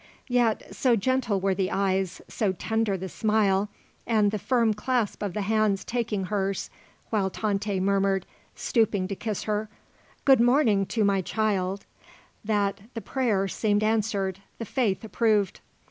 Yet 0.29 0.73
so 0.75 0.95
gentle 0.95 1.39
were 1.39 1.53
the 1.53 1.69
eyes, 1.69 2.23
so 2.27 2.53
tender 2.53 2.97
the 2.97 3.07
smile 3.07 3.69
and 4.07 4.31
the 4.31 4.39
firm 4.39 4.73
clasp 4.73 5.21
of 5.21 5.35
the 5.35 5.43
hands 5.43 5.85
taking 5.85 6.23
hers, 6.23 6.71
while 7.11 7.29
Tante 7.29 7.79
murmured, 7.79 8.25
stooping 8.55 9.07
to 9.09 9.15
kiss 9.15 9.43
her: 9.43 9.69
"Good 10.25 10.39
morning 10.41 10.87
to 10.87 11.03
my 11.03 11.21
child," 11.21 11.85
that 12.43 12.79
the 12.95 13.01
prayer 13.01 13.47
seemed 13.47 13.83
answered, 13.83 14.39
the 14.57 14.65
faith 14.65 15.03
approved. 15.03 15.59